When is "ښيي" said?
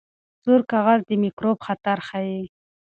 2.07-2.41